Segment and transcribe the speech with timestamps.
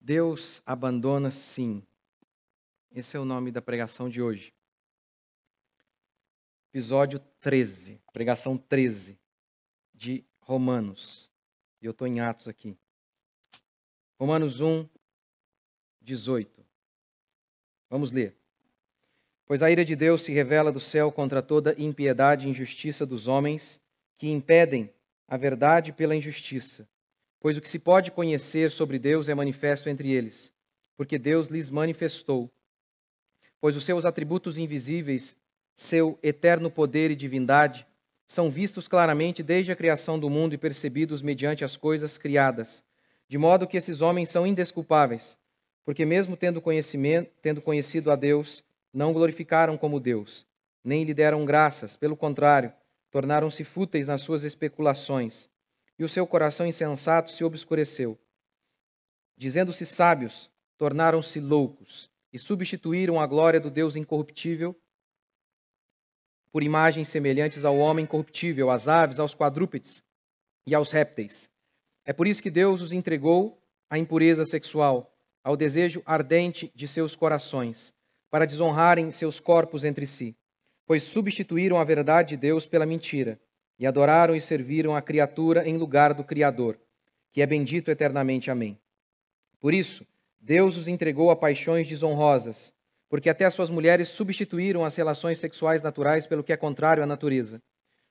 [0.00, 1.82] Deus abandona sim.
[2.90, 4.54] Esse é o nome da pregação de hoje.
[6.72, 9.18] Episódio 13, pregação 13
[9.94, 11.28] de Romanos.
[11.82, 12.76] E eu estou em Atos aqui.
[14.18, 14.88] Romanos 1,
[16.00, 16.64] 18.
[17.90, 18.34] Vamos ler.
[19.44, 23.26] Pois a ira de Deus se revela do céu contra toda impiedade e injustiça dos
[23.26, 23.80] homens
[24.16, 24.90] que impedem
[25.28, 26.88] a verdade pela injustiça
[27.40, 30.52] Pois o que se pode conhecer sobre Deus é manifesto entre eles,
[30.94, 32.50] porque Deus lhes manifestou.
[33.58, 35.34] Pois os seus atributos invisíveis,
[35.74, 37.86] seu eterno poder e divindade,
[38.26, 42.84] são vistos claramente desde a criação do mundo e percebidos mediante as coisas criadas,
[43.26, 45.38] de modo que esses homens são indesculpáveis,
[45.82, 50.46] porque mesmo tendo conhecimento, tendo conhecido a Deus, não glorificaram como Deus,
[50.84, 52.72] nem lhe deram graças, pelo contrário,
[53.10, 55.48] tornaram-se fúteis nas suas especulações
[56.00, 58.18] e o seu coração insensato se obscureceu.
[59.36, 64.74] Dizendo-se sábios, tornaram-se loucos e substituíram a glória do Deus incorruptível
[66.50, 70.02] por imagens semelhantes ao homem corruptível, às aves, aos quadrúpedes
[70.66, 71.50] e aos répteis.
[72.06, 77.14] É por isso que Deus os entregou à impureza sexual, ao desejo ardente de seus
[77.14, 77.92] corações,
[78.30, 80.34] para desonrarem seus corpos entre si,
[80.86, 83.38] pois substituíram a verdade de Deus pela mentira
[83.80, 86.78] e adoraram e serviram a criatura em lugar do Criador,
[87.32, 88.50] que é bendito eternamente.
[88.50, 88.78] Amém.
[89.58, 90.06] Por isso,
[90.38, 92.74] Deus os entregou a paixões desonrosas,
[93.08, 97.06] porque até as suas mulheres substituíram as relações sexuais naturais pelo que é contrário à
[97.06, 97.62] natureza.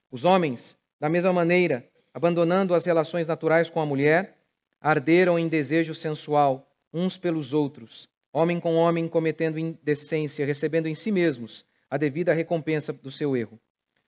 [0.10, 4.38] Os homens, da mesma maneira, abandonando as relações naturais com a mulher,
[4.82, 11.12] arderam em desejo sensual uns pelos outros, homem com homem cometendo indecência, recebendo em si
[11.12, 13.60] mesmos a devida recompensa do seu erro.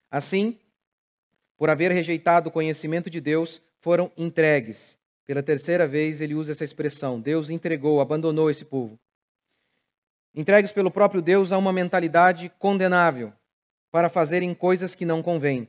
[0.09, 0.58] Assim,
[1.62, 4.98] por haver rejeitado o conhecimento de Deus, foram entregues.
[5.28, 9.00] Pela terceira vez ele usa essa expressão: Deus entregou, abandonou esse povo.
[10.34, 13.31] Entregues pelo próprio Deus a uma mentalidade condenável
[13.92, 15.68] para fazerem coisas que não convêm,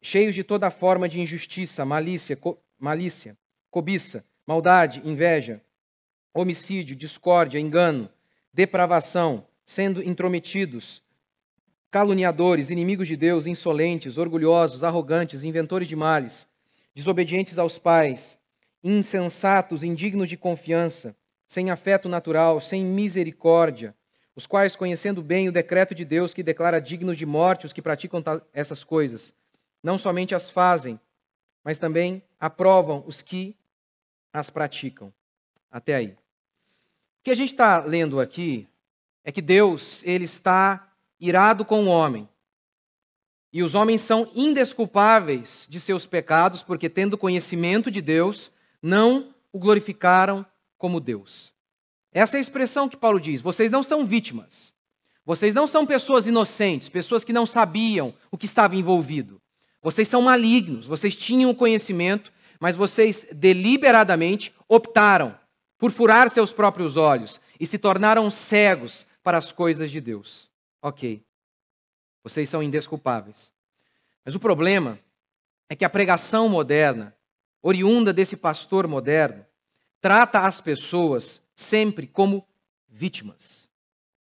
[0.00, 3.36] cheios de toda forma de injustiça, malícia, co malícia,
[3.68, 5.60] cobiça, maldade, inveja,
[6.32, 8.08] homicídio, discórdia, engano,
[8.52, 11.02] depravação, sendo intrometidos,
[11.96, 16.46] caluniadores, inimigos de Deus, insolentes, orgulhosos, arrogantes, inventores de males,
[16.94, 18.38] desobedientes aos pais,
[18.84, 21.16] insensatos, indignos de confiança,
[21.48, 23.94] sem afeto natural, sem misericórdia,
[24.34, 27.80] os quais, conhecendo bem o decreto de Deus que declara dignos de morte os que
[27.80, 29.32] praticam essas coisas,
[29.82, 31.00] não somente as fazem,
[31.64, 33.56] mas também aprovam os que
[34.34, 35.10] as praticam.
[35.70, 36.08] Até aí.
[36.08, 36.16] O
[37.24, 38.68] que a gente está lendo aqui
[39.24, 40.85] é que Deus ele está
[41.20, 42.28] irado com o homem.
[43.52, 49.58] E os homens são indesculpáveis de seus pecados, porque, tendo conhecimento de Deus, não o
[49.58, 50.44] glorificaram
[50.76, 51.52] como Deus.
[52.12, 54.74] Essa é a expressão que Paulo diz: vocês não são vítimas.
[55.24, 59.42] Vocês não são pessoas inocentes, pessoas que não sabiam o que estava envolvido.
[59.82, 65.36] Vocês são malignos, vocês tinham conhecimento, mas vocês deliberadamente optaram
[65.78, 70.48] por furar seus próprios olhos e se tornaram cegos para as coisas de Deus.
[70.86, 71.20] Ok.
[72.22, 73.52] Vocês são indesculpáveis.
[74.24, 75.00] Mas o problema
[75.68, 77.12] é que a pregação moderna,
[77.60, 79.44] oriunda desse pastor moderno,
[80.00, 82.46] trata as pessoas sempre como
[82.88, 83.68] vítimas.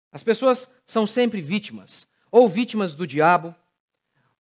[0.09, 3.53] As pessoas são sempre vítimas, ou vítimas do diabo,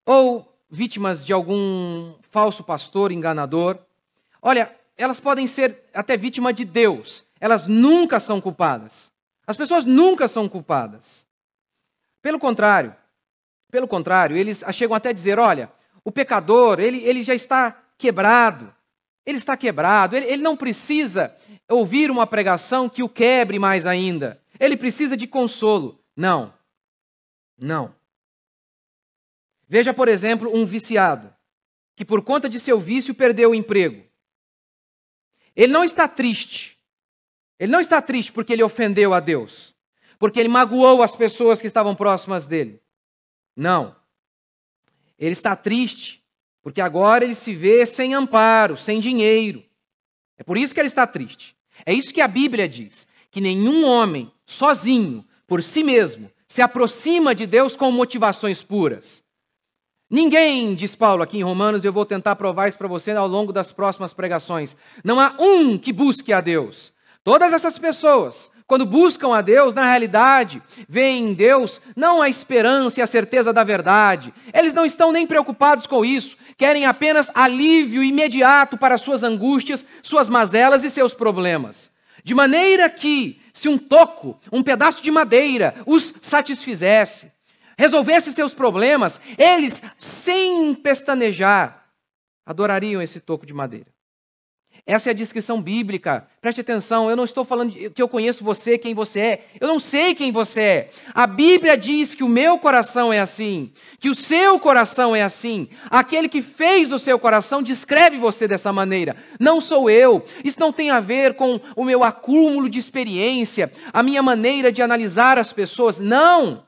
[0.06, 3.81] ou vítimas de algum falso pastor enganador.
[4.41, 7.25] Olha, elas podem ser até vítima de Deus.
[7.41, 9.10] Elas nunca são culpadas.
[9.44, 11.27] As pessoas nunca são culpadas.
[12.22, 12.94] Pelo contrário,
[13.71, 15.71] pelo contrário, eles chegam até a dizer: olha,
[16.05, 18.72] o pecador, ele, ele já está quebrado,
[19.27, 21.37] ele está quebrado, ele, ele não precisa
[21.69, 26.00] ouvir uma pregação que o quebre mais ainda, ele precisa de consolo.
[26.16, 26.55] Não,
[27.59, 27.94] não.
[29.66, 31.34] Veja, por exemplo, um viciado
[31.97, 34.04] que, por conta de seu vício, perdeu o emprego.
[35.56, 36.78] Ele não está triste.
[37.59, 39.72] Ele não está triste porque ele ofendeu a Deus
[40.22, 42.80] porque ele magoou as pessoas que estavam próximas dele.
[43.57, 43.97] Não.
[45.19, 46.22] Ele está triste,
[46.63, 49.65] porque agora ele se vê sem amparo, sem dinheiro.
[50.39, 51.57] É por isso que ele está triste.
[51.84, 57.34] É isso que a Bíblia diz: que nenhum homem, sozinho, por si mesmo, se aproxima
[57.34, 59.25] de Deus com motivações puras.
[60.09, 63.53] Ninguém, diz Paulo aqui em Romanos, eu vou tentar provar isso para você ao longo
[63.53, 64.77] das próximas pregações.
[65.03, 66.92] Não há um que busque a Deus.
[67.25, 73.01] Todas essas pessoas quando buscam a Deus, na realidade, veem em Deus não a esperança
[73.01, 74.33] e a certeza da verdade.
[74.51, 80.27] Eles não estão nem preocupados com isso, querem apenas alívio imediato para suas angústias, suas
[80.27, 81.91] mazelas e seus problemas.
[82.24, 87.30] De maneira que, se um toco, um pedaço de madeira, os satisfizesse,
[87.77, 91.89] resolvesse seus problemas, eles, sem pestanejar,
[92.47, 93.91] adorariam esse toco de madeira.
[94.84, 96.26] Essa é a descrição bíblica.
[96.40, 99.44] Preste atenção, eu não estou falando que eu conheço você, quem você é.
[99.60, 100.90] Eu não sei quem você é.
[101.14, 105.68] A Bíblia diz que o meu coração é assim, que o seu coração é assim.
[105.88, 109.16] Aquele que fez o seu coração descreve você dessa maneira.
[109.38, 110.24] Não sou eu.
[110.44, 114.82] Isso não tem a ver com o meu acúmulo de experiência, a minha maneira de
[114.82, 116.00] analisar as pessoas.
[116.00, 116.66] Não.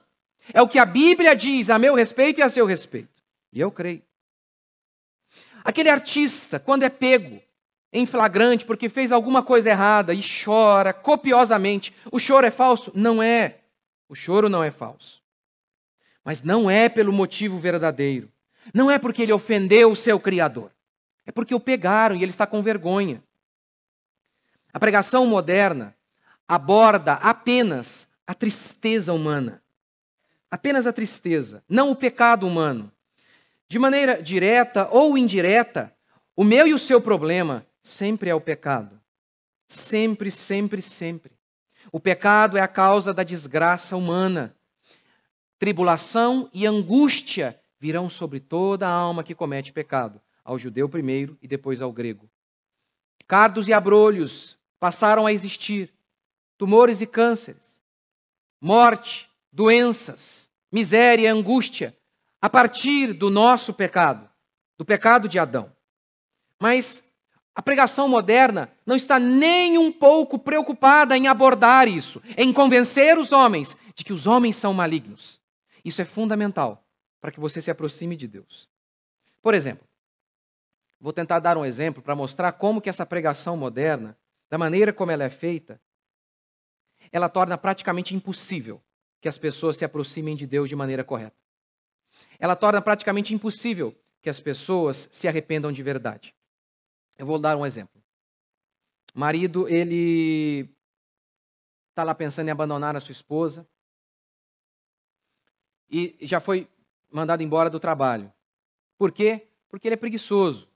[0.52, 3.08] É o que a Bíblia diz a meu respeito e a seu respeito.
[3.52, 4.02] E eu creio.
[5.64, 7.42] Aquele artista, quando é pego,
[7.94, 11.94] em flagrante porque fez alguma coisa errada e chora copiosamente.
[12.10, 12.90] O choro é falso?
[12.92, 13.58] Não é.
[14.08, 15.22] O choro não é falso.
[16.24, 18.28] Mas não é pelo motivo verdadeiro.
[18.74, 20.72] Não é porque ele ofendeu o seu Criador.
[21.24, 23.22] É porque o pegaram e ele está com vergonha.
[24.72, 25.94] A pregação moderna
[26.48, 29.62] aborda apenas a tristeza humana.
[30.50, 32.90] Apenas a tristeza, não o pecado humano.
[33.68, 35.94] De maneira direta ou indireta,
[36.34, 38.98] o meu e o seu problema sempre é o pecado.
[39.68, 41.38] Sempre, sempre, sempre.
[41.92, 44.56] O pecado é a causa da desgraça humana.
[45.58, 51.46] Tribulação e angústia virão sobre toda a alma que comete pecado, ao judeu primeiro e
[51.46, 52.28] depois ao grego.
[53.26, 55.92] Cardos e abrolhos passaram a existir,
[56.56, 57.82] tumores e cânceres,
[58.60, 61.96] morte, doenças, miséria e angústia,
[62.40, 64.28] a partir do nosso pecado,
[64.76, 65.72] do pecado de Adão.
[66.60, 67.02] Mas
[67.54, 73.30] a pregação moderna não está nem um pouco preocupada em abordar isso, em convencer os
[73.30, 75.40] homens de que os homens são malignos.
[75.84, 76.84] Isso é fundamental
[77.20, 78.68] para que você se aproxime de Deus.
[79.40, 79.86] Por exemplo,
[81.00, 84.18] vou tentar dar um exemplo para mostrar como que essa pregação moderna,
[84.50, 85.80] da maneira como ela é feita,
[87.12, 88.82] ela torna praticamente impossível
[89.20, 91.36] que as pessoas se aproximem de Deus de maneira correta.
[92.38, 96.33] Ela torna praticamente impossível que as pessoas se arrependam de verdade.
[97.18, 98.02] Eu vou dar um exemplo.
[99.14, 100.68] O marido, ele
[101.90, 103.66] está lá pensando em abandonar a sua esposa
[105.90, 106.68] e já foi
[107.10, 108.32] mandado embora do trabalho.
[108.98, 109.46] Por quê?
[109.68, 110.68] Porque ele é preguiçoso.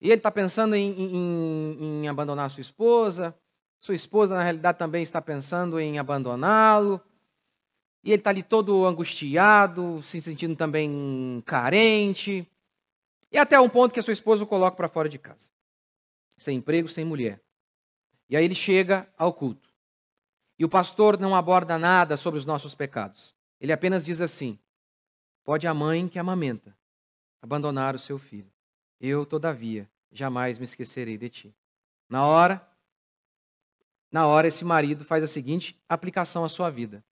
[0.00, 3.34] E ele está pensando em, em, em, abandonar a sua esposa.
[3.78, 7.00] Sua esposa, na realidade, também está pensando em abandoná-lo.
[8.02, 12.48] E ele está ali todo angustiado, se sentindo também carente.
[13.30, 15.50] E até um ponto que a sua esposa o coloca para fora de casa.
[16.38, 17.40] Sem emprego, sem mulher.
[18.28, 19.70] E aí ele chega ao culto.
[20.58, 23.34] E o pastor não aborda nada sobre os nossos pecados.
[23.60, 24.58] Ele apenas diz assim:
[25.44, 26.76] Pode a mãe que amamenta
[27.42, 28.50] abandonar o seu filho.
[29.00, 31.56] Eu, todavia, jamais me esquecerei de ti.
[32.08, 32.66] Na hora,
[34.10, 37.04] na hora esse marido faz a seguinte aplicação à sua vida.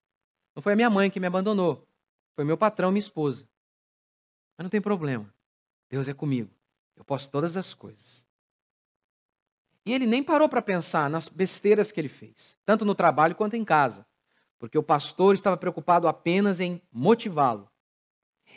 [0.54, 1.86] Não foi a minha mãe que me abandonou,
[2.34, 3.46] foi meu patrão, minha esposa.
[4.56, 5.33] Mas não tem problema.
[5.94, 6.50] Deus é comigo.
[6.96, 8.24] Eu posso todas as coisas.
[9.86, 13.54] E ele nem parou para pensar nas besteiras que ele fez, tanto no trabalho quanto
[13.54, 14.04] em casa,
[14.58, 17.70] porque o pastor estava preocupado apenas em motivá-lo.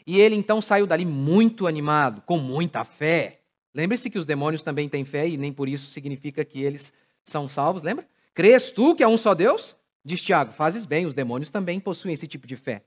[0.04, 3.42] E ele então saiu dali muito animado, com muita fé.
[3.72, 6.92] Lembre-se que os demônios também têm fé e nem por isso significa que eles
[7.24, 8.10] são salvos, lembra?
[8.34, 9.76] Crês tu que é um só Deus?
[10.04, 12.84] Diz Tiago, fazes bem, os demônios também possuem esse tipo de fé.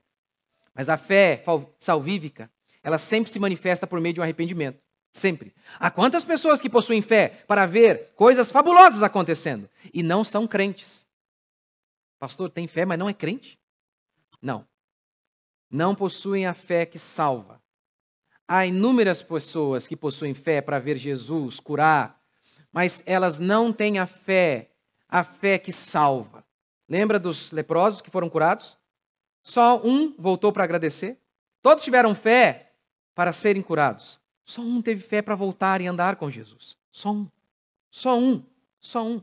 [0.75, 1.41] Mas a fé
[1.79, 2.51] salvífica
[2.83, 4.81] ela sempre se manifesta por meio de um arrependimento.
[5.11, 5.53] Sempre.
[5.77, 11.05] Há quantas pessoas que possuem fé para ver coisas fabulosas acontecendo e não são crentes?
[12.17, 13.59] Pastor, tem fé, mas não é crente?
[14.41, 14.65] Não.
[15.69, 17.61] Não possuem a fé que salva.
[18.47, 22.21] Há inúmeras pessoas que possuem fé para ver Jesus curar,
[22.71, 24.71] mas elas não têm a fé,
[25.07, 26.45] a fé que salva.
[26.87, 28.77] Lembra dos leprosos que foram curados?
[29.43, 31.17] Só um voltou para agradecer.
[31.61, 32.70] Todos tiveram fé,
[33.21, 34.19] para serem curados.
[34.43, 36.75] Só um teve fé para voltar e andar com Jesus.
[36.91, 37.27] Só um.
[37.91, 38.43] Só um.
[38.79, 39.21] Só um.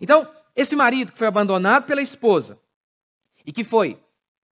[0.00, 2.58] Então, esse marido que foi abandonado pela esposa
[3.44, 4.02] e que foi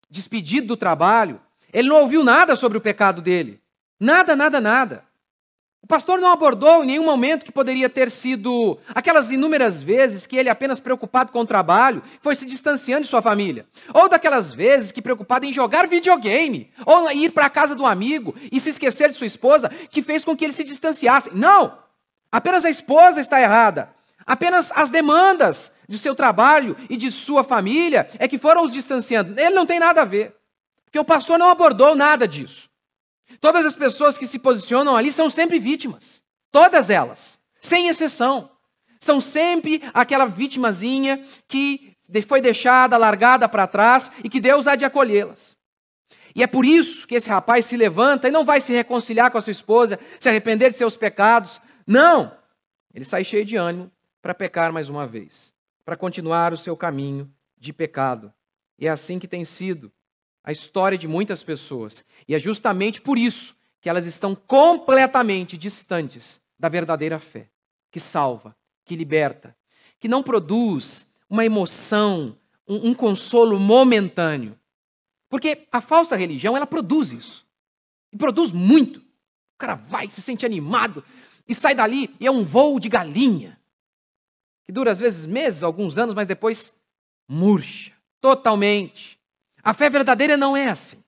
[0.08, 3.60] despedido do trabalho, ele não ouviu nada sobre o pecado dele.
[3.98, 5.04] Nada, nada, nada.
[5.82, 10.36] O pastor não abordou em nenhum momento que poderia ter sido aquelas inúmeras vezes que
[10.36, 13.66] ele, apenas preocupado com o trabalho, foi se distanciando de sua família.
[13.92, 18.34] Ou daquelas vezes que, preocupado em jogar videogame, ou ir para a casa do amigo
[18.52, 21.30] e se esquecer de sua esposa, que fez com que ele se distanciasse.
[21.32, 21.78] Não!
[22.30, 23.90] Apenas a esposa está errada.
[24.24, 29.38] Apenas as demandas de seu trabalho e de sua família é que foram os distanciando.
[29.40, 30.36] Ele não tem nada a ver.
[30.84, 32.69] Porque o pastor não abordou nada disso.
[33.40, 36.22] Todas as pessoas que se posicionam ali são sempre vítimas.
[36.50, 38.50] Todas elas, sem exceção.
[39.00, 41.96] São sempre aquela vitimazinha que
[42.26, 45.56] foi deixada, largada para trás e que Deus há de acolhê-las.
[46.34, 49.38] E é por isso que esse rapaz se levanta e não vai se reconciliar com
[49.38, 51.60] a sua esposa, se arrepender de seus pecados.
[51.86, 52.36] Não!
[52.94, 55.52] Ele sai cheio de ânimo para pecar mais uma vez,
[55.84, 58.32] para continuar o seu caminho de pecado.
[58.78, 59.92] E é assim que tem sido
[60.42, 62.04] a história de muitas pessoas.
[62.26, 67.48] E é justamente por isso que elas estão completamente distantes da verdadeira fé,
[67.90, 68.54] que salva,
[68.84, 69.56] que liberta,
[69.98, 74.58] que não produz uma emoção, um, um consolo momentâneo.
[75.28, 77.46] Porque a falsa religião, ela produz isso.
[78.12, 78.98] E produz muito.
[78.98, 81.04] O cara vai, se sente animado,
[81.46, 83.58] e sai dali e é um voo de galinha.
[84.64, 86.74] Que dura às vezes meses, alguns anos, mas depois
[87.28, 89.19] murcha totalmente.
[89.62, 91.02] A fé verdadeira não é assim.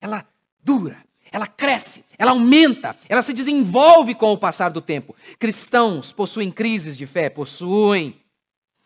[0.00, 0.26] Ela
[0.62, 5.14] dura, ela cresce, ela aumenta, ela se desenvolve com o passar do tempo.
[5.38, 8.20] Cristãos possuem crises de fé, possuem,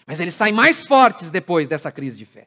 [0.06, 2.46] mas eles saem mais fortes depois dessa crise de fé.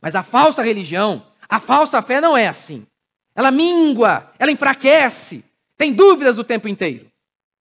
[0.00, 2.86] Mas a falsa religião, a falsa fé não é assim.
[3.34, 5.44] Ela mingua, ela enfraquece,
[5.76, 7.10] tem dúvidas o tempo inteiro.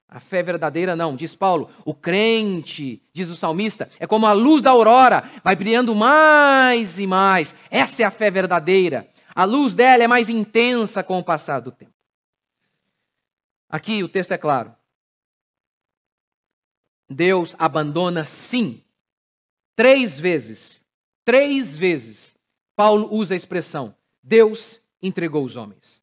[0.07, 1.69] A fé verdadeira não, diz Paulo.
[1.83, 7.07] O crente, diz o salmista, é como a luz da aurora, vai brilhando mais e
[7.07, 7.55] mais.
[7.69, 9.09] Essa é a fé verdadeira.
[9.33, 11.93] A luz dela é mais intensa com o passar do tempo.
[13.67, 14.73] Aqui o texto é claro.
[17.09, 18.81] Deus abandona sim.
[19.75, 20.81] Três vezes.
[21.25, 22.35] Três vezes.
[22.75, 26.01] Paulo usa a expressão: Deus entregou os homens.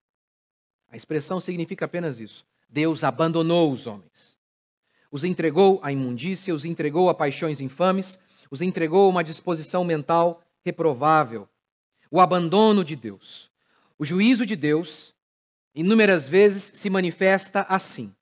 [0.91, 2.45] A expressão significa apenas isso.
[2.73, 4.39] Deus abandonou os homens.
[5.11, 8.19] Os entregou à imundícia, os entregou a paixões infames,
[8.51, 11.47] os entregou a uma disposição mental reprovável
[12.11, 13.51] o abandono de Deus.
[13.99, 15.15] O juízo de Deus,
[15.75, 18.15] inúmeras vezes, se manifesta assim.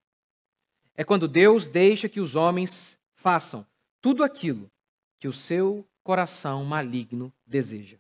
[0.97, 3.65] É quando Deus deixa que os homens façam
[4.01, 4.71] tudo aquilo
[5.19, 7.97] que o seu coração maligno deseja.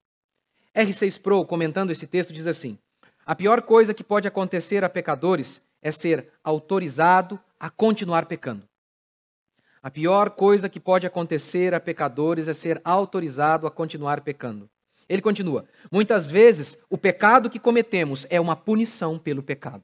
[0.74, 2.78] R6 Pro, comentando esse texto, diz assim:
[3.24, 8.68] A pior coisa que pode acontecer a pecadores é ser autorizado a continuar pecando.
[9.82, 14.70] A pior coisa que pode acontecer a pecadores é ser autorizado a continuar pecando.
[15.08, 19.82] Ele continua: muitas vezes o pecado que cometemos é uma punição pelo pecado.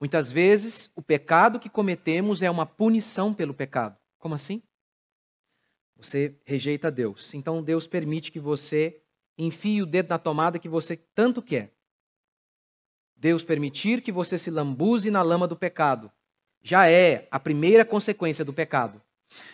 [0.00, 3.98] Muitas vezes o pecado que cometemos é uma punição pelo pecado.
[4.18, 4.62] Como assim?
[5.96, 7.32] Você rejeita Deus.
[7.32, 9.02] Então Deus permite que você
[9.38, 11.73] enfie o dedo na tomada que você tanto quer.
[13.16, 16.10] Deus permitir que você se lambuze na lama do pecado
[16.62, 19.00] já é a primeira consequência do pecado.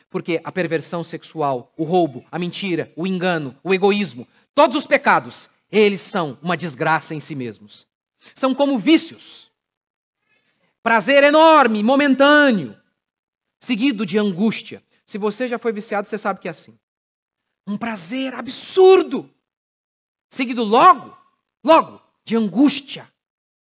[0.09, 5.50] Porque a perversão sexual, o roubo, a mentira, o engano, o egoísmo, todos os pecados,
[5.71, 7.87] eles são uma desgraça em si mesmos.
[8.35, 9.50] São como vícios.
[10.83, 12.79] Prazer enorme, momentâneo,
[13.59, 14.83] seguido de angústia.
[15.05, 16.79] Se você já foi viciado, você sabe que é assim.
[17.67, 19.31] Um prazer absurdo,
[20.31, 21.17] seguido logo,
[21.62, 23.10] logo, de angústia.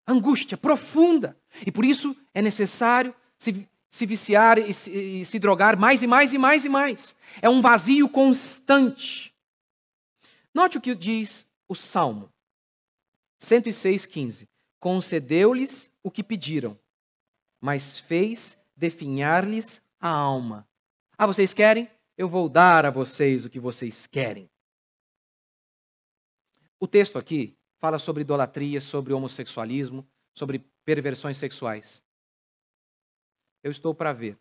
[0.06, 1.36] Angústia profunda.
[1.66, 6.06] E por isso é necessário se se viciar e se, e se drogar mais e
[6.06, 7.16] mais e mais e mais.
[7.40, 9.34] É um vazio constante.
[10.52, 12.30] Note o que diz o Salmo
[13.40, 14.46] 106,15.
[14.78, 16.78] Concedeu-lhes o que pediram,
[17.58, 20.68] mas fez definhar-lhes a alma.
[21.16, 21.90] Ah, vocês querem?
[22.18, 24.50] Eu vou dar a vocês o que vocês querem.
[26.78, 32.02] O texto aqui fala sobre idolatria, sobre homossexualismo, sobre perversões sexuais.
[33.62, 34.38] Eu estou para ver.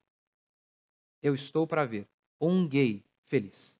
[1.21, 2.07] Eu estou para ver
[2.39, 3.79] um gay feliz.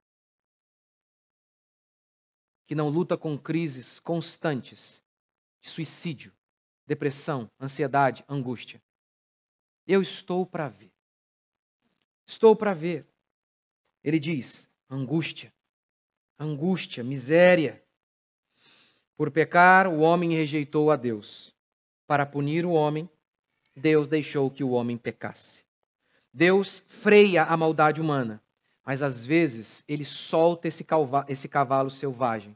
[2.65, 5.03] Que não luta com crises constantes
[5.61, 6.33] de suicídio,
[6.87, 8.81] depressão, ansiedade, angústia.
[9.85, 10.91] Eu estou para ver.
[12.25, 13.07] Estou para ver.
[14.03, 15.53] Ele diz: angústia,
[16.39, 17.84] angústia, miséria.
[19.17, 21.53] Por pecar, o homem rejeitou a Deus.
[22.05, 23.09] Para punir o homem,
[23.75, 25.63] Deus deixou que o homem pecasse.
[26.33, 28.41] Deus freia a maldade humana,
[28.85, 30.85] mas às vezes ele solta esse,
[31.27, 32.55] esse cavalo selvagem.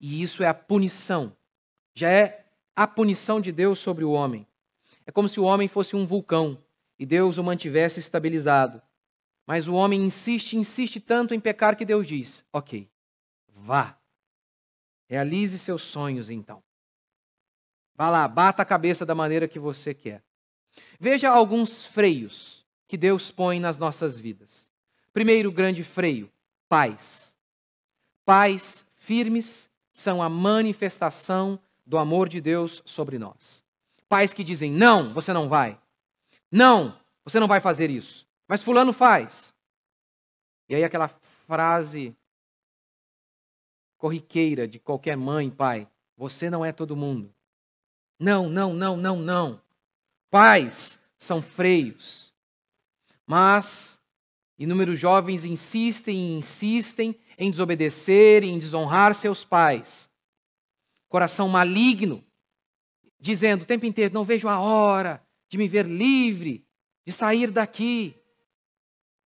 [0.00, 1.34] E isso é a punição.
[1.94, 2.44] Já é
[2.76, 4.46] a punição de Deus sobre o homem.
[5.06, 6.58] É como se o homem fosse um vulcão
[6.98, 8.80] e Deus o mantivesse estabilizado.
[9.46, 12.88] Mas o homem insiste, insiste tanto em pecar que Deus diz: Ok,
[13.48, 13.99] vá.
[15.10, 16.62] Realize seus sonhos então.
[17.96, 20.22] Vá lá, bata a cabeça da maneira que você quer.
[21.00, 24.70] Veja alguns freios que Deus põe nas nossas vidas.
[25.12, 26.30] Primeiro grande freio:
[26.68, 27.34] pais.
[28.24, 33.64] Pais firmes são a manifestação do amor de Deus sobre nós.
[34.08, 35.76] Pais que dizem: não, você não vai.
[36.52, 38.24] Não, você não vai fazer isso.
[38.46, 39.52] Mas Fulano faz.
[40.68, 41.08] E aí aquela
[41.48, 42.16] frase
[44.00, 47.32] corriqueira de qualquer mãe, pai: Você não é todo mundo.
[48.18, 49.62] Não, não, não, não, não.
[50.30, 52.34] Pais são freios.
[53.26, 54.00] Mas
[54.58, 60.10] inúmeros jovens insistem e insistem em desobedecer, em desonrar seus pais.
[61.08, 62.24] Coração maligno,
[63.20, 66.66] dizendo o tempo inteiro: não vejo a hora de me ver livre,
[67.06, 68.14] de sair daqui.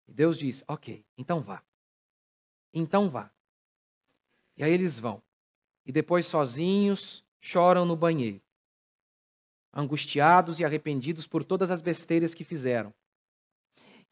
[0.08, 1.62] E Deus diz: ok, então vá.
[2.74, 3.35] Então vá.
[4.58, 5.22] E aí eles vão.
[5.86, 8.42] E depois, sozinhos, choram no banheiro,
[9.74, 12.94] angustiados e arrependidos por todas as besteiras que fizeram.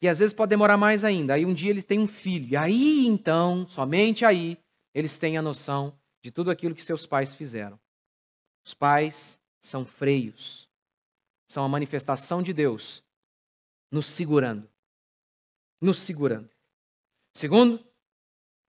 [0.00, 1.34] E às vezes pode demorar mais ainda.
[1.34, 2.52] Aí um dia ele tem um filho.
[2.52, 4.58] E aí então, somente aí,
[4.92, 7.78] eles têm a noção de tudo aquilo que seus pais fizeram.
[8.64, 10.68] Os pais são freios.
[11.48, 13.02] São a manifestação de Deus
[13.90, 14.68] nos segurando.
[15.80, 16.50] Nos segurando.
[17.32, 17.84] Segundo,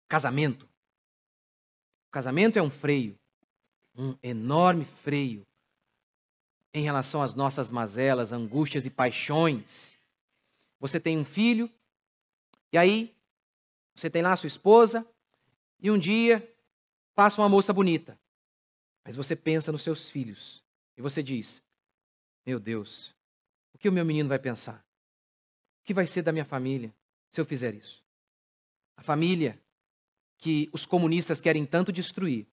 [0.08, 0.67] casamento.
[2.08, 3.18] O casamento é um freio,
[3.94, 5.46] um enorme freio
[6.74, 9.98] em relação às nossas mazelas, angústias e paixões
[10.80, 11.70] você tem um filho,
[12.72, 13.14] e aí
[13.94, 15.06] você tem lá a sua esposa,
[15.80, 16.54] e um dia
[17.14, 18.18] passa uma moça bonita.
[19.04, 20.62] Mas você pensa nos seus filhos
[20.96, 21.62] e você diz:
[22.46, 23.14] Meu Deus,
[23.72, 24.84] o que o meu menino vai pensar?
[25.80, 26.94] O que vai ser da minha família
[27.30, 28.04] se eu fizer isso?
[28.96, 29.60] A família
[30.38, 32.46] que os comunistas querem tanto destruir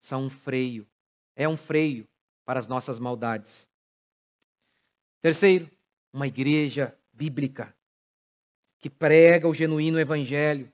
[0.00, 0.86] são um freio,
[1.34, 2.06] é um freio
[2.44, 3.68] para as nossas maldades.
[5.22, 5.70] Terceiro,
[6.12, 7.74] uma igreja bíblica,
[8.78, 10.72] que prega o genuíno evangelho,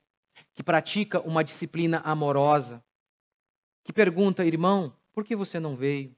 [0.54, 2.82] que pratica uma disciplina amorosa,
[3.84, 6.14] que pergunta, irmão, por que você não veio?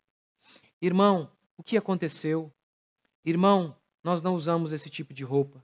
[0.81, 2.53] Irmão, o que aconteceu?
[3.25, 5.63] Irmão, nós não usamos esse tipo de roupa.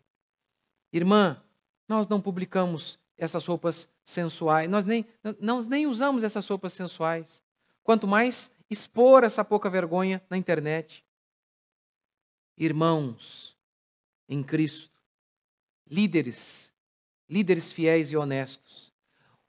[0.93, 1.43] Irmã,
[1.89, 5.07] nós não publicamos essas roupas sensuais, nós nem,
[5.41, 7.43] nós nem usamos essas roupas sensuais.
[7.83, 11.05] Quanto mais expor essa pouca vergonha na internet.
[12.57, 13.57] Irmãos,
[14.29, 15.01] em Cristo,
[15.87, 16.73] líderes,
[17.29, 18.93] líderes fiéis e honestos.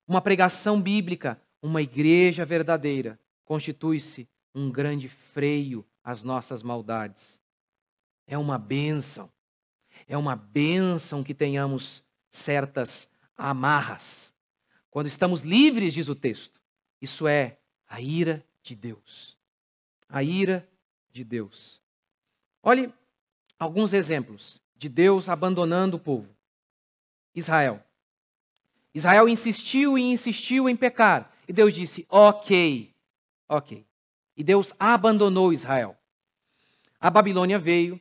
[0.07, 7.41] Uma pregação bíblica, uma igreja verdadeira, constitui-se um grande freio às nossas maldades.
[8.27, 9.31] É uma bênção,
[10.07, 14.33] é uma bênção que tenhamos certas amarras.
[14.89, 16.61] Quando estamos livres, diz o texto,
[17.01, 19.37] isso é a ira de Deus.
[20.07, 20.67] A ira
[21.11, 21.81] de Deus.
[22.63, 22.93] Olhe
[23.59, 26.29] alguns exemplos de Deus abandonando o povo.
[27.33, 27.83] Israel.
[28.93, 31.31] Israel insistiu e insistiu em pecar.
[31.47, 32.93] E Deus disse: Ok,
[33.47, 33.85] ok.
[34.37, 35.97] E Deus abandonou Israel.
[36.99, 37.99] A Babilônia veio,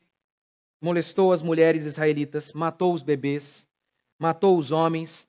[0.81, 3.69] molestou as mulheres israelitas, matou os bebês,
[4.19, 5.27] matou os homens.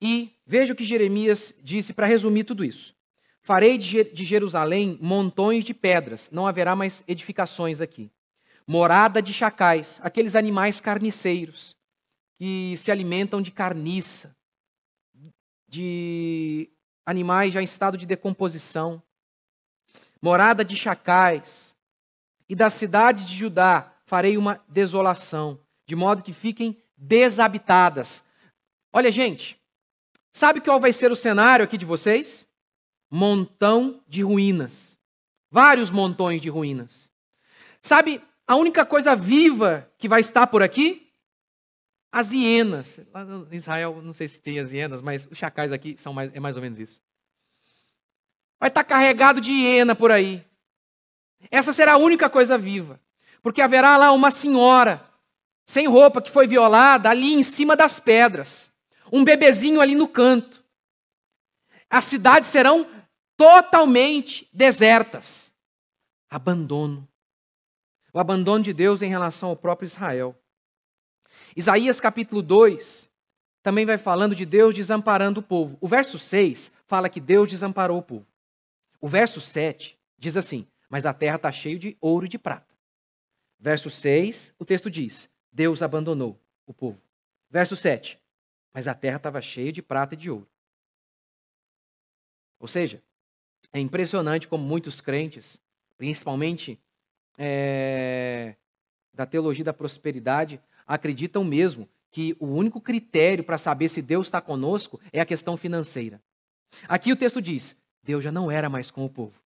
[0.00, 2.94] E veja o que Jeremias disse para resumir tudo isso.
[3.42, 8.10] Farei de Jerusalém montões de pedras, não haverá mais edificações aqui
[8.70, 11.76] morada de chacais, aqueles animais carniceiros
[12.38, 14.32] que se alimentam de carniça,
[15.68, 16.70] de
[17.04, 19.02] animais já em estado de decomposição.
[20.22, 21.74] Morada de chacais.
[22.48, 28.22] E da cidade de Judá farei uma desolação, de modo que fiquem desabitadas.
[28.92, 29.58] Olha, gente,
[30.32, 32.46] sabe qual vai ser o cenário aqui de vocês?
[33.10, 34.98] Montão de ruínas.
[35.50, 37.10] Vários montões de ruínas.
[37.82, 41.10] Sabe a única coisa viva que vai estar por aqui?
[42.12, 43.00] As hienas.
[43.12, 46.34] Lá em Israel, não sei se tem as hienas, mas os chacais aqui são mais,
[46.34, 47.00] é mais ou menos isso.
[48.58, 50.44] Vai estar carregado de hiena por aí.
[51.50, 53.00] Essa será a única coisa viva.
[53.42, 55.09] Porque haverá lá uma senhora,
[55.70, 58.72] sem roupa, que foi violada ali em cima das pedras.
[59.12, 60.64] Um bebezinho ali no canto.
[61.88, 62.90] As cidades serão
[63.36, 65.52] totalmente desertas.
[66.28, 67.08] Abandono.
[68.12, 70.34] O abandono de Deus em relação ao próprio Israel.
[71.56, 73.08] Isaías capítulo 2
[73.62, 75.78] também vai falando de Deus desamparando o povo.
[75.80, 78.26] O verso 6 fala que Deus desamparou o povo.
[79.00, 82.74] O verso 7 diz assim: Mas a terra está cheia de ouro e de prata.
[83.56, 87.00] Verso 6, o texto diz: Deus abandonou o povo.
[87.50, 88.18] Verso 7,
[88.72, 90.48] mas a terra estava cheia de prata e de ouro.
[92.58, 93.02] Ou seja,
[93.72, 95.60] é impressionante como muitos crentes,
[95.96, 96.78] principalmente
[97.38, 98.54] é,
[99.12, 104.40] da teologia da prosperidade acreditam mesmo que o único critério para saber se Deus está
[104.40, 106.20] conosco é a questão financeira.
[106.88, 109.40] Aqui o texto diz: Deus já não era mais com o povo.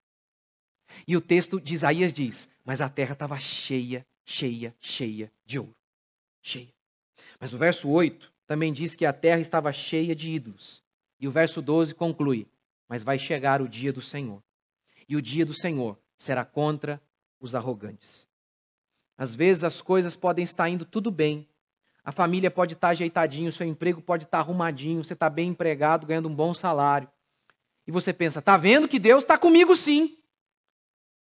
[1.06, 5.74] E o texto de Isaías diz: Mas a terra estava cheia, cheia, cheia de ouro.
[6.44, 6.68] Cheia.
[7.40, 10.82] Mas o verso 8 também diz que a terra estava cheia de ídolos.
[11.18, 12.46] E o verso 12 conclui:
[12.86, 14.42] Mas vai chegar o dia do Senhor.
[15.08, 17.00] E o dia do Senhor será contra
[17.40, 18.28] os arrogantes.
[19.16, 21.48] Às vezes as coisas podem estar indo tudo bem.
[22.04, 26.06] A família pode estar ajeitadinho, o seu emprego pode estar arrumadinho, você está bem empregado,
[26.06, 27.08] ganhando um bom salário.
[27.86, 30.18] E você pensa, tá vendo que Deus está comigo sim.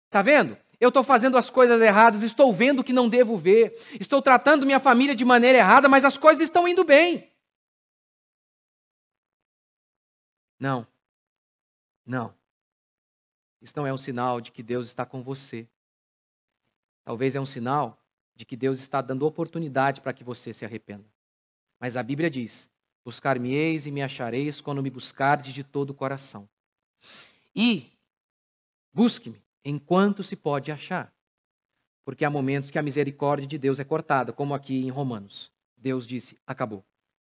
[0.09, 0.57] Tá vendo?
[0.81, 4.65] Eu estou fazendo as coisas erradas, estou vendo o que não devo ver, estou tratando
[4.65, 7.31] minha família de maneira errada, mas as coisas estão indo bem.
[10.59, 10.87] Não.
[12.07, 12.35] Não.
[13.61, 15.69] Isso não é um sinal de que Deus está com você.
[17.05, 18.03] Talvez é um sinal
[18.35, 21.05] de que Deus está dando oportunidade para que você se arrependa.
[21.79, 22.71] Mas a Bíblia diz:
[23.05, 26.49] Buscar-me-eis e me achareis quando me buscardes de todo o coração.
[27.55, 27.93] E
[28.93, 31.13] busque-me enquanto se pode achar.
[32.05, 35.53] Porque há momentos que a misericórdia de Deus é cortada, como aqui em Romanos.
[35.77, 36.85] Deus disse: acabou.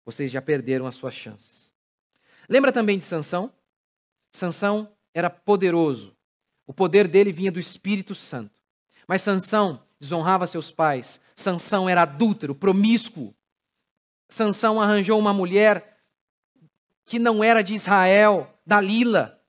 [0.05, 1.73] Vocês já perderam as suas chances.
[2.47, 3.51] Lembra também de Sansão?
[4.31, 6.15] Sansão era poderoso.
[6.67, 8.61] O poder dele vinha do Espírito Santo.
[9.07, 11.19] Mas Sansão desonrava seus pais.
[11.35, 13.33] Sansão era adúltero, promíscuo.
[14.27, 15.99] Sansão arranjou uma mulher
[17.05, 19.39] que não era de Israel, Dalila.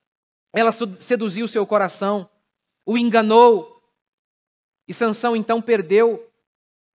[0.52, 2.28] Ela seduziu seu coração,
[2.86, 3.82] o enganou.
[4.86, 6.30] E Sansão então perdeu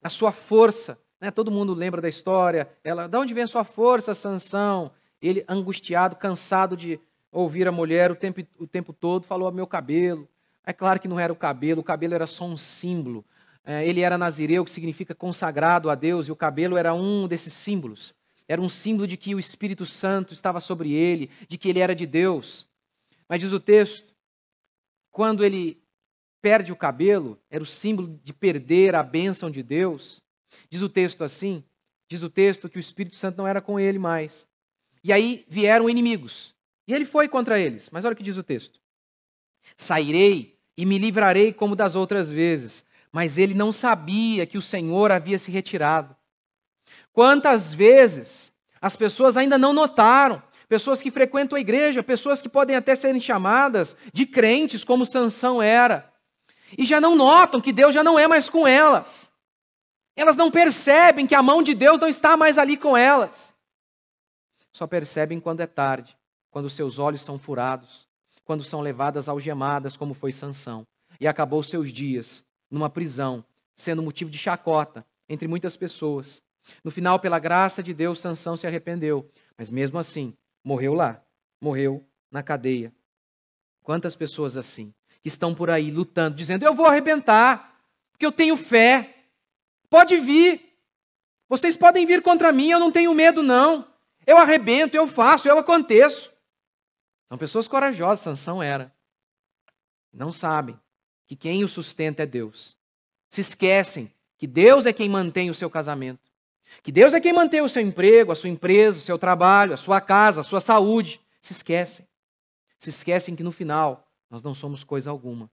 [0.02, 0.98] a sua força.
[1.20, 1.30] Né?
[1.30, 2.72] Todo mundo lembra da história.
[2.84, 4.92] Ela, de onde vem a sua força, Sansão?
[5.22, 7.00] Ele, angustiado, cansado de
[7.32, 10.28] ouvir a mulher o tempo, o tempo todo, falou: meu cabelo.
[10.66, 13.26] É claro que não era o cabelo, o cabelo era só um símbolo.
[13.64, 17.54] É, ele era nazireu, que significa consagrado a Deus, e o cabelo era um desses
[17.54, 18.14] símbolos.
[18.48, 21.96] Era um símbolo de que o Espírito Santo estava sobre ele, de que ele era
[21.96, 22.68] de Deus.
[23.28, 24.14] Mas diz o texto,
[25.12, 25.81] quando ele
[26.42, 30.22] perde o cabelo, era o símbolo de perder a bênção de Deus.
[30.70, 31.64] Diz o texto assim,
[32.10, 34.48] diz o texto que o Espírito Santo não era com ele mais.
[35.04, 36.54] E aí vieram inimigos.
[36.88, 37.90] E ele foi contra eles.
[37.92, 38.80] Mas olha o que diz o texto.
[39.78, 42.84] Sairei e me livrarei como das outras vezes.
[43.12, 46.16] Mas ele não sabia que o Senhor havia se retirado.
[47.14, 52.76] Quantas vezes as pessoas ainda não notaram, pessoas que frequentam a igreja, pessoas que podem
[52.76, 56.11] até serem chamadas de crentes, como Sansão era,
[56.78, 59.32] e já não notam que Deus já não é mais com elas.
[60.16, 63.56] Elas não percebem que a mão de Deus não está mais ali com elas.
[64.72, 66.18] Só percebem quando é tarde,
[66.50, 68.08] quando seus olhos são furados,
[68.44, 70.86] quando são levadas algemadas, como foi Sansão,
[71.20, 73.44] e acabou seus dias numa prisão,
[73.76, 76.42] sendo motivo de chacota entre muitas pessoas.
[76.84, 81.22] No final, pela graça de Deus, Sansão se arrependeu, mas mesmo assim, morreu lá,
[81.60, 82.94] morreu na cadeia.
[83.84, 87.80] Quantas pessoas assim, que estão por aí lutando, dizendo: Eu vou arrebentar,
[88.12, 89.16] porque eu tenho fé.
[89.90, 90.70] Pode vir.
[91.48, 93.88] Vocês podem vir contra mim, eu não tenho medo, não.
[94.26, 96.32] Eu arrebento, eu faço, eu aconteço.
[97.28, 98.94] São pessoas corajosas, Sansão era.
[100.14, 100.80] Não sabem
[101.28, 102.78] que quem o sustenta é Deus.
[103.30, 106.32] Se esquecem que Deus é quem mantém o seu casamento.
[106.84, 109.78] Que Deus é quem mantém o seu emprego, a sua empresa, o seu trabalho, a
[109.78, 111.22] sua casa, a sua saúde.
[111.42, 112.08] Se esquecem.
[112.80, 115.52] Se esquecem que no final nós não somos coisa alguma.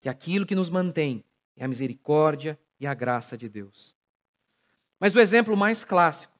[0.00, 1.22] Que aquilo que nos mantém
[1.54, 3.94] é a misericórdia e a graça de Deus.
[4.98, 6.32] Mas o exemplo mais clássico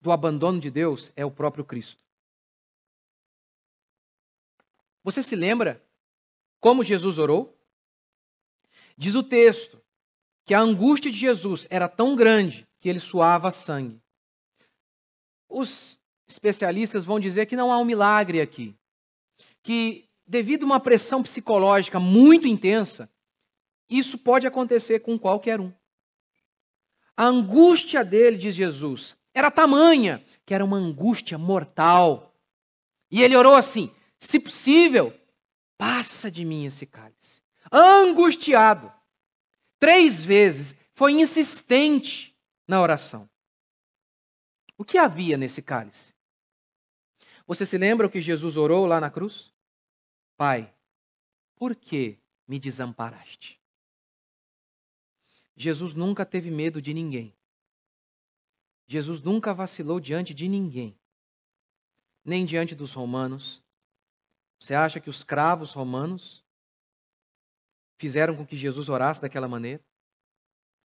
[0.00, 2.00] do abandono de Deus é o próprio Cristo.
[5.02, 5.84] Você se lembra
[6.60, 7.56] como Jesus orou?
[8.96, 9.80] Diz o texto
[10.44, 14.00] que a angústia de Jesus era tão grande que ele suava sangue.
[15.48, 18.74] Os especialistas vão dizer que não há um milagre aqui.
[19.62, 23.08] Que, devido a uma pressão psicológica muito intensa,
[23.88, 25.72] isso pode acontecer com qualquer um.
[27.16, 32.34] A angústia dele, diz Jesus, era tamanha que era uma angústia mortal.
[33.10, 35.12] E ele orou assim: se possível,
[35.76, 37.42] passa de mim esse cálice.
[37.70, 38.92] Angustiado.
[39.78, 40.74] Três vezes.
[40.94, 42.34] Foi insistente
[42.66, 43.28] na oração.
[44.78, 46.14] O que havia nesse cálice?
[47.46, 49.52] Você se lembra o que Jesus orou lá na cruz?
[50.36, 50.74] Pai,
[51.56, 53.60] por que me desamparaste?
[55.56, 57.34] Jesus nunca teve medo de ninguém.
[58.86, 60.96] Jesus nunca vacilou diante de ninguém,
[62.24, 63.62] nem diante dos romanos,
[64.58, 66.44] você acha que os cravos romanos
[67.98, 69.82] fizeram com que Jesus orasse daquela maneira?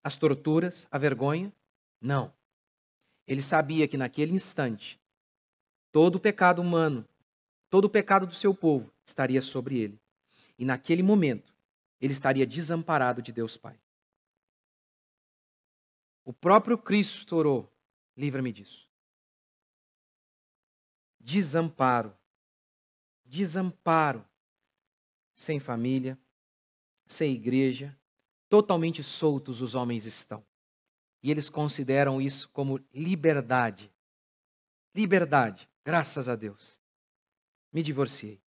[0.02, 1.52] As torturas, a vergonha?
[2.00, 2.32] Não.
[3.26, 5.00] Ele sabia que naquele instante,
[5.90, 7.06] todo o pecado humano,
[7.72, 9.98] todo o pecado do seu povo estaria sobre ele.
[10.58, 11.54] E naquele momento,
[11.98, 13.80] ele estaria desamparado de Deus Pai.
[16.22, 17.72] O próprio Cristo orou
[18.14, 18.86] livra-me disso.
[21.18, 22.14] Desamparo.
[23.24, 24.22] Desamparo.
[25.34, 26.18] Sem família,
[27.06, 27.98] sem igreja,
[28.50, 30.44] totalmente soltos os homens estão.
[31.22, 33.90] E eles consideram isso como liberdade.
[34.94, 36.81] Liberdade, graças a Deus.
[37.72, 38.40] Me divorciei.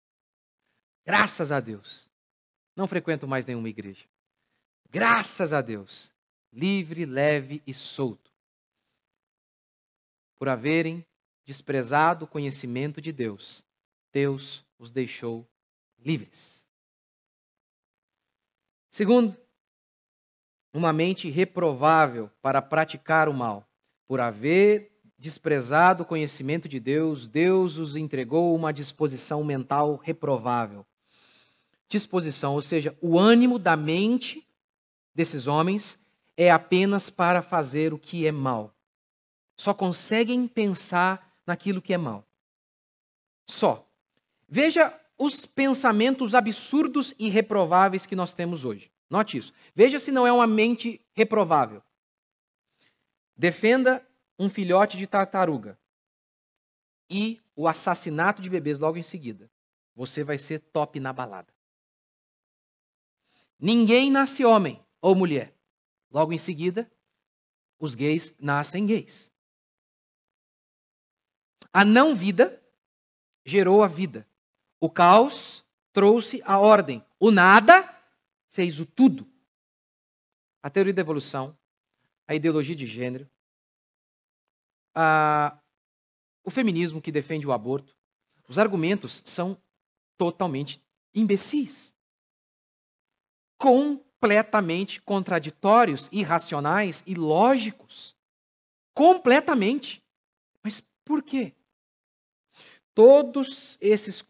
[1.05, 2.07] Graças a Deus.
[2.75, 4.05] Não frequento mais nenhuma igreja.
[4.89, 6.11] Graças a Deus.
[6.51, 8.31] Livre, leve e solto.
[10.37, 11.05] Por haverem
[11.45, 13.63] desprezado o conhecimento de Deus,
[14.11, 15.47] Deus os deixou
[15.97, 16.65] livres.
[18.89, 19.37] Segundo,
[20.73, 23.67] uma mente reprovável para praticar o mal.
[24.07, 24.91] Por haver
[25.25, 30.85] desprezado o conhecimento de Deus, Deus os entregou uma disposição mental reprovável.
[31.89, 34.47] Disposição, ou seja, o ânimo da mente
[35.15, 35.97] desses homens
[36.37, 38.71] é apenas para fazer o que é mal.
[39.57, 42.23] Só conseguem pensar naquilo que é mal.
[43.49, 43.83] Só.
[44.47, 48.91] Veja os pensamentos absurdos e reprováveis que nós temos hoje.
[49.09, 49.51] Note isso.
[49.73, 51.81] Veja se não é uma mente reprovável.
[53.35, 54.05] Defenda
[54.37, 55.77] um filhote de tartaruga
[57.09, 59.49] e o assassinato de bebês logo em seguida.
[59.95, 61.53] Você vai ser top na balada.
[63.59, 65.53] Ninguém nasce homem ou mulher.
[66.11, 66.91] Logo em seguida,
[67.79, 69.31] os gays nascem gays.
[71.71, 72.61] A não vida
[73.45, 74.27] gerou a vida.
[74.79, 77.03] O caos trouxe a ordem.
[77.19, 77.89] O nada
[78.51, 79.27] fez o tudo.
[80.61, 81.57] A teoria da evolução,
[82.27, 83.29] a ideologia de gênero,
[84.95, 85.57] a,
[86.43, 87.93] o feminismo que defende o aborto,
[88.47, 89.57] os argumentos são
[90.17, 90.81] totalmente
[91.13, 91.93] imbecis.
[93.57, 98.15] Completamente contraditórios, irracionais e lógicos.
[98.93, 100.03] Completamente.
[100.63, 101.53] Mas por quê?
[102.93, 104.23] Todos esses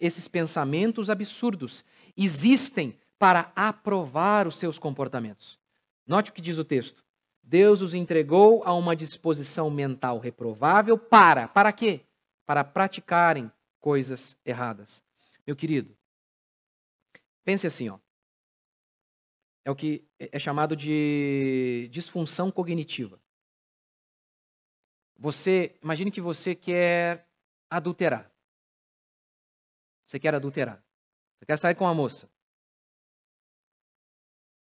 [0.00, 1.84] esses pensamentos absurdos
[2.16, 5.56] existem para aprovar os seus comportamentos.
[6.04, 7.04] Note o que diz o texto.
[7.42, 12.00] Deus os entregou a uma disposição mental reprovável para, para quê?
[12.46, 13.50] Para praticarem
[13.80, 15.02] coisas erradas.
[15.46, 15.96] Meu querido,
[17.44, 17.98] pense assim, ó.
[19.64, 23.20] É o que é chamado de disfunção cognitiva.
[25.16, 27.28] Você, imagine que você quer
[27.70, 28.30] adulterar.
[30.04, 30.82] Você quer adulterar.
[31.38, 32.28] Você quer sair com uma moça.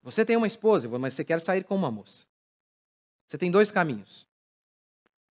[0.03, 2.27] Você tem uma esposa, mas você quer sair com uma moça.
[3.33, 4.29] Você tem dois caminhos.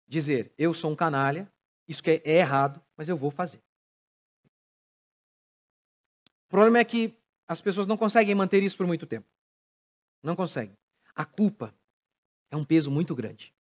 [0.06, 1.52] Dizer, eu sou um canalha,
[1.88, 3.60] isso é errado, mas eu vou fazer.
[6.46, 7.12] O problema é que
[7.48, 9.26] as pessoas não conseguem manter isso por muito tempo.
[10.22, 10.78] Não conseguem.
[11.12, 11.74] A culpa
[12.52, 13.52] é um peso muito grande.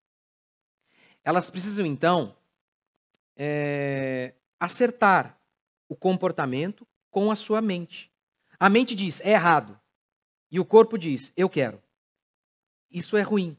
[1.23, 2.37] Elas precisam, então,
[3.35, 5.35] é, acertar
[5.89, 8.11] o comportamento com a sua mente.
[8.59, 9.81] A mente diz, é errado.
[10.51, 11.81] E o corpo diz: Eu quero.
[12.91, 13.57] Isso é ruim.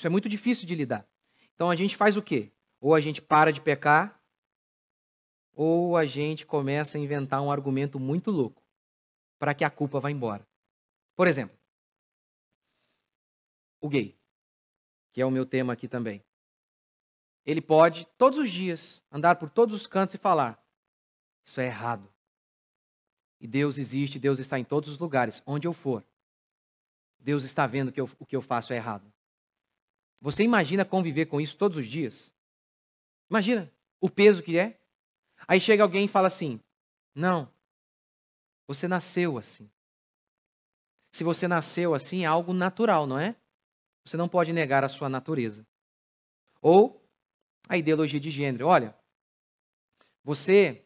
[0.00, 1.06] Isso é muito difícil de lidar.
[1.54, 2.50] Então a gente faz o quê?
[2.80, 4.18] Ou a gente para de pecar,
[5.52, 8.62] ou a gente começa a inventar um argumento muito louco
[9.38, 10.48] para que a culpa vá embora.
[11.14, 11.54] Por exemplo,
[13.78, 14.18] o gay,
[15.12, 16.24] que é o meu tema aqui também.
[17.44, 20.58] Ele pode, todos os dias, andar por todos os cantos e falar:
[21.44, 22.10] Isso é errado.
[23.38, 26.02] E Deus existe, Deus está em todos os lugares, onde eu for.
[27.18, 29.12] Deus está vendo que eu, o que eu faço é errado.
[30.20, 32.32] Você imagina conviver com isso todos os dias?
[33.30, 34.78] Imagina o peso que é.
[35.48, 36.60] Aí chega alguém e fala assim:
[37.14, 37.50] Não,
[38.66, 39.70] você nasceu assim.
[41.12, 43.34] Se você nasceu assim, é algo natural, não é?
[44.04, 45.66] Você não pode negar a sua natureza.
[46.62, 47.04] Ou
[47.68, 48.66] a ideologia de gênero.
[48.66, 48.94] Olha,
[50.22, 50.84] você,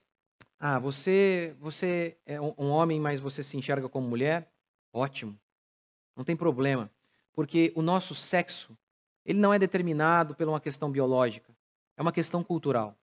[0.58, 4.50] ah, você, você é um homem, mas você se enxerga como mulher?
[4.92, 5.38] Ótimo.
[6.16, 6.90] Não tem problema,
[7.32, 8.76] porque o nosso sexo,
[9.24, 11.54] ele não é determinado por uma questão biológica,
[11.96, 12.96] é uma questão cultural.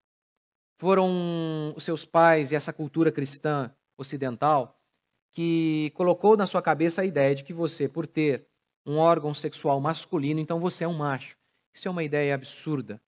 [0.78, 4.80] Foram os seus pais e essa cultura cristã ocidental
[5.32, 8.46] que colocou na sua cabeça a ideia de que você, por ter
[8.86, 11.38] um órgão sexual masculino, então você é um macho.
[11.74, 13.02] Isso é uma ideia absurda.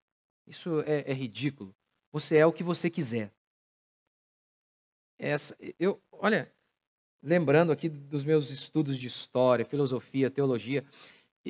[0.46, 1.74] Isso é, é ridículo.
[2.12, 3.32] Você é o que você quiser.
[5.18, 6.50] Essa, eu, olha,
[7.22, 10.84] lembrando aqui dos meus estudos de história, filosofia, teologia,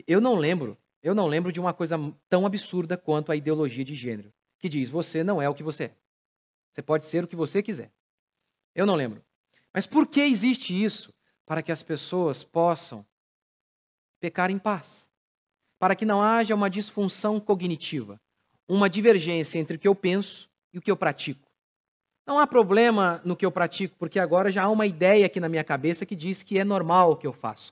[0.07, 1.97] eu não lembro, eu não lembro de uma coisa
[2.31, 5.85] tão absurda quanto a ideologia de gênero, que diz: você não é o que você
[5.85, 5.95] é.
[6.73, 7.93] Você pode ser o que você quiser.
[8.75, 9.23] Eu não lembro.
[9.73, 11.13] Mas por que existe isso?
[11.45, 13.07] Para que as pessoas possam
[14.19, 15.07] pecar em paz.
[15.79, 18.19] Para que não haja uma disfunção cognitiva.
[18.67, 21.47] uma divergência entre o que eu penso e o que eu pratico.
[22.27, 25.51] Não há problema no que eu pratico, porque agora já há uma ideia aqui na
[25.51, 27.71] minha cabeça que diz que é normal o que eu faço.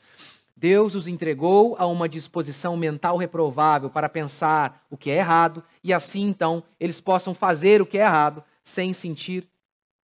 [0.62, 5.92] Deus os entregou a uma disposição mental reprovável para pensar o que é errado e
[5.92, 9.48] assim então eles possam fazer o que é errado sem sentir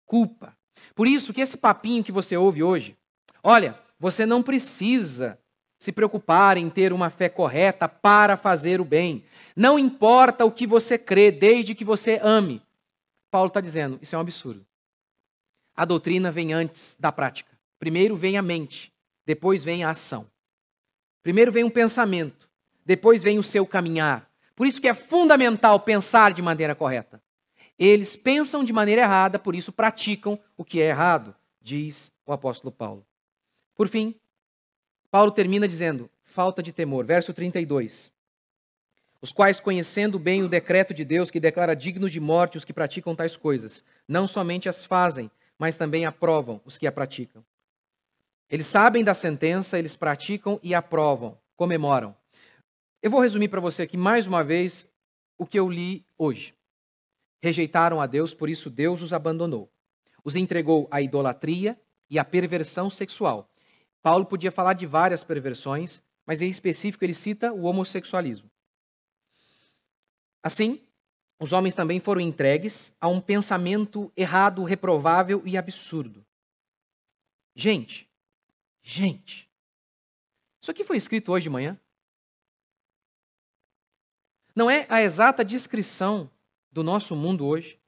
[0.05, 0.53] culpa.
[0.97, 2.97] Por isso que esse papinho que você ouve hoje,
[3.41, 5.39] olha, você não precisa
[5.79, 9.25] se preocupar em ter uma fé correta para fazer o bem.
[9.55, 12.61] Não importa o que você crê, desde que você ame.
[13.31, 14.67] Paulo está dizendo, isso é um absurdo.
[15.77, 17.57] A doutrina vem antes da prática.
[17.79, 18.93] Primeiro vem a mente,
[19.25, 20.27] depois vem a ação.
[21.23, 22.49] Primeiro vem um pensamento,
[22.85, 24.31] depois vem o seu caminhar.
[24.57, 27.23] Por isso que é fundamental pensar de maneira correta.
[27.79, 32.73] Eles pensam de maneira errada, por isso praticam o que é errado, diz o apóstolo
[32.73, 33.07] Paulo.
[33.77, 34.17] Por fim,
[35.11, 37.05] Paulo termina dizendo: falta de temor.
[37.05, 38.13] Verso 32.
[39.21, 42.73] Os quais, conhecendo bem o decreto de Deus que declara dignos de morte os que
[42.73, 47.45] praticam tais coisas, não somente as fazem, mas também aprovam os que a praticam.
[48.51, 52.17] Eles sabem da sentença, eles praticam e aprovam, comemoram.
[53.03, 54.89] Eu vou resumir para você aqui mais uma vez
[55.37, 56.55] o que eu li hoje.
[57.43, 59.71] Rejeitaram a Deus, por isso Deus os abandonou.
[60.25, 61.79] Os entregou à idolatria
[62.11, 63.49] e à perversão sexual.
[64.03, 68.51] Paulo podia falar de várias perversões, mas em específico ele cita o homossexualismo.
[70.43, 70.81] Assim,
[71.39, 76.25] os homens também foram entregues a um pensamento errado, reprovável e absurdo.
[77.55, 78.08] Gente,
[78.89, 79.47] gente,
[80.63, 81.79] isso aqui foi escrito hoje de manhã?
[84.57, 86.31] Não é a exata descrição
[86.73, 87.79] do nosso mundo hoje?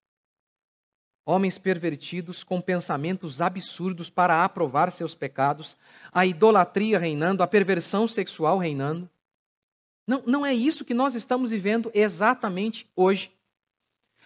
[1.25, 5.75] Homens pervertidos com pensamentos absurdos para aprovar seus pecados,
[6.13, 9.09] a idolatria reinando, a perversão sexual reinando.
[10.07, 13.33] Não, não é isso que nós estamos vivendo exatamente hoje.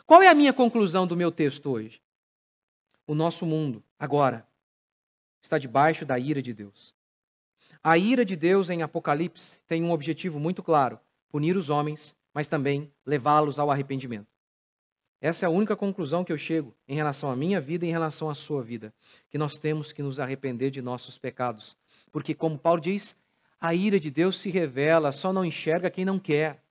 [0.05, 2.03] Qual é a minha conclusão do meu texto hoje?
[3.07, 4.45] O nosso mundo, agora,
[5.45, 6.95] está debaixo da ira de Deus.
[7.83, 12.49] A ira de Deus em Apocalipse tem um objetivo muito claro: punir os homens, mas
[12.49, 14.27] também levá-los ao arrependimento.
[15.21, 17.93] Essa é a única conclusão que eu chego em relação à minha vida e em
[17.93, 18.93] relação à sua vida.
[19.31, 21.77] Que nós temos que nos arrepender de nossos pecados.
[22.13, 23.17] Porque, como Paulo diz,
[23.59, 26.63] a ira de Deus se revela, só não enxerga quem não quer.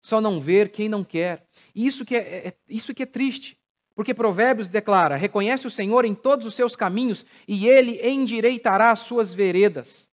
[0.00, 1.46] Só não ver quem não quer.
[1.72, 3.56] Isso que é, é, é isso que é triste.
[3.94, 9.00] Porque Provérbios declara: reconhece o Senhor em todos os seus caminhos e ele endireitará as
[9.00, 10.08] suas veredas.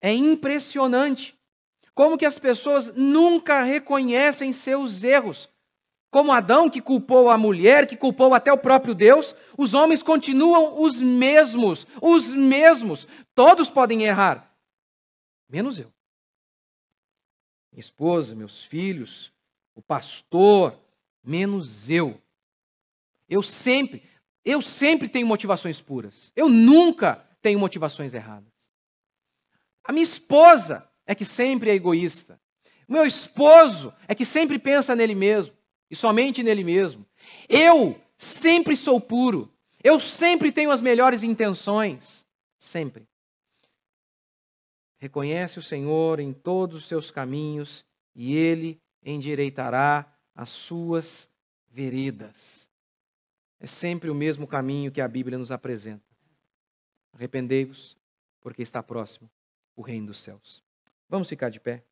[0.00, 1.36] É impressionante
[1.94, 5.48] como que as pessoas nunca reconhecem seus erros.
[6.10, 10.80] Como Adão, que culpou a mulher, que culpou até o próprio Deus, os homens continuam
[10.80, 13.06] os mesmos, os mesmos.
[13.34, 14.50] Todos podem errar,
[15.48, 15.92] menos eu.
[17.70, 19.30] Minha esposa, meus filhos,
[19.74, 20.78] o pastor,
[21.22, 22.18] menos eu.
[23.28, 24.02] Eu sempre,
[24.44, 26.32] eu sempre tenho motivações puras.
[26.34, 28.52] Eu nunca tenho motivações erradas.
[29.84, 32.40] A minha esposa é que sempre é egoísta.
[32.86, 35.54] O meu esposo é que sempre pensa nele mesmo
[35.90, 37.06] e somente nele mesmo.
[37.48, 39.52] Eu sempre sou puro.
[39.82, 42.26] Eu sempre tenho as melhores intenções.
[42.58, 43.06] Sempre.
[44.98, 51.30] Reconhece o Senhor em todos os seus caminhos e ele endireitará as suas
[51.70, 52.67] veredas.
[53.60, 56.04] É sempre o mesmo caminho que a Bíblia nos apresenta.
[57.12, 57.96] Arrependei-vos,
[58.40, 59.28] porque está próximo
[59.74, 60.62] o reino dos céus.
[61.08, 61.84] Vamos ficar de pé.